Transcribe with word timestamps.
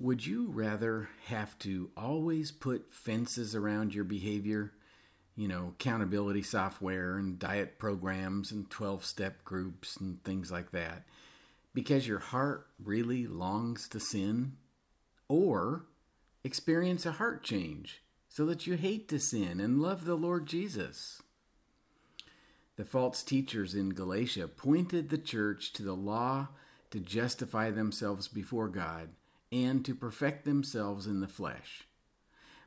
Would 0.00 0.24
you 0.24 0.46
rather 0.50 1.10
have 1.26 1.58
to 1.58 1.90
always 1.94 2.50
put 2.50 2.94
fences 2.94 3.54
around 3.54 3.94
your 3.94 4.04
behavior? 4.04 4.72
You 5.36 5.46
know, 5.46 5.74
accountability 5.78 6.42
software 6.42 7.18
and 7.18 7.38
diet 7.38 7.78
programs 7.78 8.50
and 8.50 8.70
12 8.70 9.04
step 9.04 9.44
groups 9.44 9.98
and 9.98 10.24
things 10.24 10.50
like 10.50 10.72
that 10.72 11.04
because 11.74 12.08
your 12.08 12.18
heart 12.18 12.66
really 12.82 13.26
longs 13.26 13.88
to 13.88 14.00
sin? 14.00 14.56
Or 15.28 15.84
experience 16.44 17.04
a 17.04 17.12
heart 17.12 17.44
change 17.44 18.02
so 18.30 18.46
that 18.46 18.66
you 18.66 18.78
hate 18.78 19.06
to 19.10 19.20
sin 19.20 19.60
and 19.60 19.82
love 19.82 20.06
the 20.06 20.14
Lord 20.14 20.46
Jesus? 20.46 21.20
The 22.76 22.86
false 22.86 23.22
teachers 23.22 23.74
in 23.74 23.90
Galatia 23.90 24.48
pointed 24.48 25.10
the 25.10 25.18
church 25.18 25.74
to 25.74 25.82
the 25.82 25.94
law 25.94 26.48
to 26.90 27.00
justify 27.00 27.70
themselves 27.70 28.26
before 28.26 28.68
God 28.68 29.10
and 29.52 29.84
to 29.84 29.94
perfect 29.94 30.44
themselves 30.44 31.06
in 31.06 31.20
the 31.20 31.28
flesh. 31.28 31.84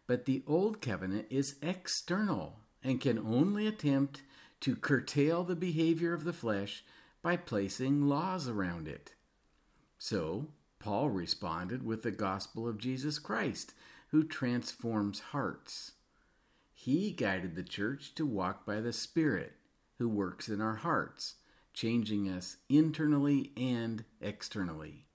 But 0.07 0.25
the 0.25 0.43
Old 0.45 0.81
Covenant 0.81 1.27
is 1.29 1.55
external 1.61 2.59
and 2.83 2.99
can 2.99 3.17
only 3.17 3.67
attempt 3.67 4.21
to 4.61 4.75
curtail 4.75 5.43
the 5.43 5.55
behavior 5.55 6.13
of 6.13 6.23
the 6.23 6.33
flesh 6.33 6.83
by 7.21 7.37
placing 7.37 8.07
laws 8.07 8.47
around 8.47 8.87
it. 8.87 9.13
So, 9.97 10.49
Paul 10.79 11.09
responded 11.09 11.85
with 11.85 12.03
the 12.03 12.11
gospel 12.11 12.67
of 12.67 12.77
Jesus 12.77 13.17
Christ, 13.17 13.73
who 14.09 14.23
transforms 14.23 15.19
hearts. 15.31 15.93
He 16.73 17.11
guided 17.11 17.55
the 17.55 17.63
church 17.63 18.13
to 18.15 18.25
walk 18.25 18.65
by 18.65 18.81
the 18.81 18.91
Spirit, 18.91 19.53
who 19.97 20.09
works 20.09 20.49
in 20.49 20.59
our 20.59 20.75
hearts, 20.75 21.35
changing 21.73 22.29
us 22.29 22.57
internally 22.67 23.51
and 23.55 24.03
externally. 24.19 25.05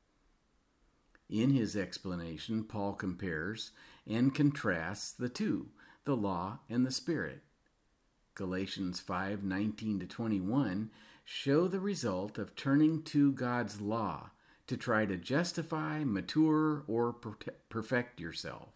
In 1.29 1.51
his 1.51 1.77
explanation, 1.77 2.65
Paul 2.65 2.95
compares 2.95 3.73
and 4.07 4.35
contrasts 4.35 5.13
the 5.13 5.29
two, 5.29 5.69
the 6.05 6.17
law 6.17 6.61
and 6.69 6.87
the 6.87 6.91
spirit. 6.91 7.43
Galatians 8.35 9.01
5:19 9.01 10.01
to 10.01 10.07
21 10.07 10.91
show 11.25 11.69
the 11.69 11.81
result 11.81 12.39
of 12.39 12.57
turning 12.57 13.03
to 13.03 13.33
God's 13.33 13.81
law 13.81 14.31
to 14.67 14.77
try 14.77 15.05
to 15.05 15.17
justify, 15.17 16.05
mature, 16.05 16.85
or 16.87 17.13
perfect 17.13 18.21
yourself. 18.21 18.73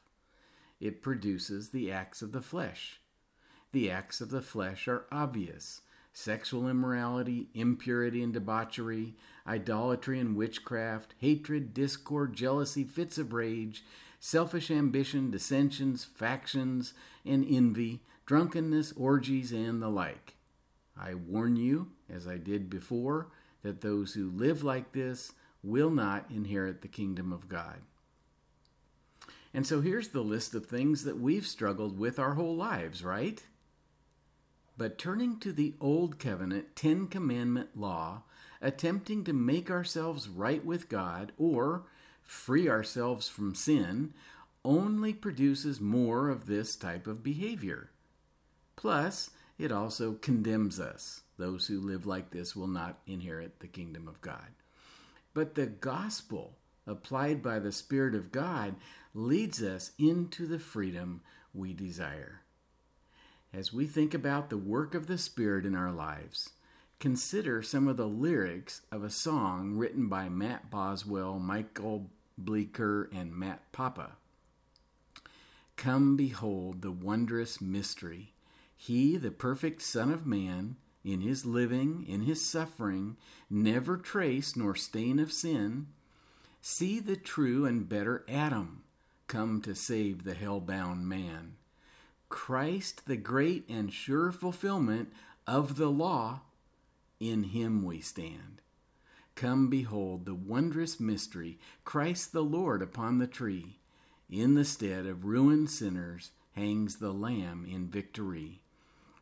It 0.80 1.00
produces 1.00 1.70
the 1.70 1.90
acts 1.90 2.20
of 2.20 2.32
the 2.32 2.42
flesh. 2.42 3.00
The 3.70 3.90
acts 3.90 4.20
of 4.20 4.30
the 4.30 4.42
flesh 4.42 4.88
are 4.88 5.06
obvious 5.10 5.80
sexual 6.12 6.68
immorality, 6.68 7.48
impurity 7.54 8.22
and 8.22 8.32
debauchery, 8.32 9.14
idolatry 9.46 10.18
and 10.18 10.36
witchcraft, 10.36 11.14
hatred, 11.18 11.72
discord, 11.72 12.34
jealousy, 12.34 12.84
fits 12.84 13.18
of 13.18 13.32
rage, 13.32 13.82
selfish 14.20 14.70
ambition, 14.70 15.30
dissensions, 15.30 16.04
factions, 16.04 16.94
and 17.24 17.44
envy, 17.48 18.00
drunkenness, 18.26 18.92
orgies, 18.92 19.52
and 19.52 19.82
the 19.82 19.88
like. 19.88 20.34
I 20.96 21.14
warn 21.14 21.56
you, 21.56 21.88
as 22.08 22.28
I 22.28 22.36
did 22.36 22.68
before, 22.68 23.28
that 23.62 23.80
those 23.80 24.14
who 24.14 24.30
live 24.30 24.62
like 24.62 24.92
this 24.92 25.32
will 25.62 25.90
not 25.90 26.26
inherit 26.30 26.82
the 26.82 26.88
kingdom 26.88 27.32
of 27.32 27.48
God. 27.48 27.80
And 29.54 29.66
so 29.66 29.80
here's 29.80 30.08
the 30.08 30.22
list 30.22 30.54
of 30.54 30.66
things 30.66 31.04
that 31.04 31.18
we've 31.18 31.46
struggled 31.46 31.98
with 31.98 32.18
our 32.18 32.34
whole 32.34 32.56
lives, 32.56 33.04
right? 33.04 33.42
But 34.76 34.98
turning 34.98 35.38
to 35.40 35.52
the 35.52 35.74
Old 35.80 36.18
Covenant 36.18 36.74
Ten 36.74 37.06
Commandment 37.06 37.76
law, 37.76 38.22
attempting 38.60 39.24
to 39.24 39.32
make 39.32 39.70
ourselves 39.70 40.28
right 40.28 40.64
with 40.64 40.88
God 40.88 41.32
or 41.36 41.84
free 42.22 42.68
ourselves 42.68 43.28
from 43.28 43.54
sin, 43.54 44.14
only 44.64 45.12
produces 45.12 45.80
more 45.80 46.28
of 46.28 46.46
this 46.46 46.76
type 46.76 47.06
of 47.06 47.22
behavior. 47.22 47.90
Plus, 48.76 49.30
it 49.58 49.70
also 49.70 50.14
condemns 50.14 50.80
us. 50.80 51.22
Those 51.36 51.66
who 51.66 51.80
live 51.80 52.06
like 52.06 52.30
this 52.30 52.56
will 52.56 52.68
not 52.68 53.00
inherit 53.06 53.60
the 53.60 53.66
kingdom 53.66 54.08
of 54.08 54.20
God. 54.20 54.48
But 55.34 55.54
the 55.54 55.66
gospel, 55.66 56.56
applied 56.86 57.42
by 57.42 57.58
the 57.58 57.72
Spirit 57.72 58.14
of 58.14 58.32
God, 58.32 58.76
leads 59.14 59.62
us 59.62 59.92
into 59.98 60.46
the 60.46 60.58
freedom 60.58 61.20
we 61.52 61.72
desire. 61.74 62.42
As 63.54 63.70
we 63.70 63.86
think 63.86 64.14
about 64.14 64.48
the 64.48 64.56
work 64.56 64.94
of 64.94 65.06
the 65.06 65.18
Spirit 65.18 65.66
in 65.66 65.74
our 65.74 65.92
lives, 65.92 66.50
consider 66.98 67.62
some 67.62 67.86
of 67.86 67.98
the 67.98 68.08
lyrics 68.08 68.80
of 68.90 69.04
a 69.04 69.10
song 69.10 69.76
written 69.76 70.08
by 70.08 70.30
Matt 70.30 70.70
Boswell, 70.70 71.38
Michael 71.38 72.10
Bleecker, 72.38 73.10
and 73.12 73.34
Matt 73.34 73.70
Papa. 73.70 74.12
Come 75.76 76.16
behold 76.16 76.80
the 76.80 76.92
wondrous 76.92 77.60
mystery. 77.60 78.32
He, 78.74 79.18
the 79.18 79.30
perfect 79.30 79.82
Son 79.82 80.10
of 80.10 80.26
Man, 80.26 80.76
in 81.04 81.20
his 81.20 81.44
living, 81.44 82.06
in 82.08 82.22
his 82.22 82.40
suffering, 82.40 83.16
never 83.50 83.98
trace 83.98 84.56
nor 84.56 84.74
stain 84.74 85.18
of 85.18 85.30
sin. 85.30 85.88
See 86.62 87.00
the 87.00 87.16
true 87.16 87.66
and 87.66 87.86
better 87.86 88.24
Adam 88.28 88.84
come 89.26 89.60
to 89.62 89.74
save 89.74 90.24
the 90.24 90.34
hell 90.34 90.60
bound 90.60 91.06
man. 91.06 91.56
Christ, 92.32 93.04
the 93.06 93.18
great 93.18 93.68
and 93.68 93.92
sure 93.92 94.32
fulfillment 94.32 95.12
of 95.46 95.76
the 95.76 95.90
law, 95.90 96.40
in 97.20 97.42
him 97.44 97.84
we 97.84 98.00
stand. 98.00 98.62
Come 99.34 99.68
behold 99.68 100.24
the 100.24 100.34
wondrous 100.34 100.98
mystery, 100.98 101.58
Christ 101.84 102.32
the 102.32 102.42
Lord 102.42 102.80
upon 102.80 103.18
the 103.18 103.26
tree. 103.26 103.80
In 104.30 104.54
the 104.54 104.64
stead 104.64 105.04
of 105.04 105.26
ruined 105.26 105.68
sinners 105.68 106.30
hangs 106.52 106.96
the 106.96 107.12
Lamb 107.12 107.66
in 107.70 107.88
victory. 107.88 108.62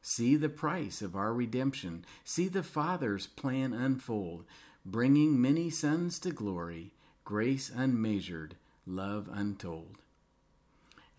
See 0.01 0.37
the 0.37 0.49
price 0.49 1.03
of 1.03 1.17
our 1.17 1.35
redemption. 1.35 2.05
See 2.25 2.47
the 2.47 2.63
Father's 2.63 3.27
plan 3.27 3.73
unfold, 3.73 4.45
bringing 4.87 5.43
many 5.43 5.69
sons 5.69 6.21
to 6.21 6.31
glory, 6.31 6.93
grace 7.25 7.73
unmeasured, 7.75 8.55
love 8.87 9.29
untold 9.33 9.97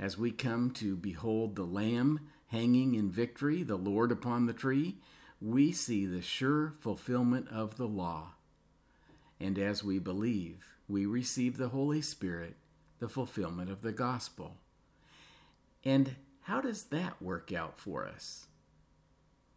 as 0.01 0.17
we 0.17 0.31
come 0.31 0.71
to 0.71 0.95
behold 0.95 1.55
the 1.55 1.63
Lamb 1.63 2.19
hanging 2.47 2.95
in 2.95 3.11
victory, 3.11 3.61
the 3.61 3.77
Lord 3.77 4.11
upon 4.11 4.47
the 4.47 4.53
tree, 4.53 4.97
we 5.39 5.71
see 5.71 6.07
the 6.07 6.23
sure 6.23 6.73
fulfillment 6.79 7.47
of 7.49 7.77
the 7.77 7.87
law. 7.87 8.33
And 9.39 9.59
as 9.59 9.83
we 9.83 9.99
believe, 9.99 10.65
we 10.89 11.05
receive 11.05 11.57
the 11.57 11.69
Holy 11.69 12.01
Spirit, 12.01 12.55
the 12.99 13.07
fulfillment 13.07 13.69
of 13.69 13.83
the 13.83 13.91
gospel. 13.91 14.57
And 15.85 16.15
how 16.41 16.61
does 16.61 16.85
that 16.85 17.21
work 17.21 17.53
out 17.53 17.79
for 17.79 18.07
us? 18.07 18.47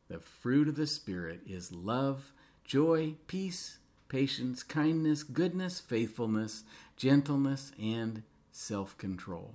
The 0.08 0.20
fruit 0.20 0.68
of 0.68 0.76
the 0.76 0.86
Spirit 0.86 1.40
is 1.46 1.72
love, 1.72 2.32
joy, 2.64 3.14
peace, 3.26 3.78
patience, 4.08 4.62
kindness, 4.62 5.22
goodness, 5.22 5.80
faithfulness, 5.80 6.64
gentleness, 6.96 7.72
and 7.80 8.22
self 8.52 8.96
control. 8.98 9.54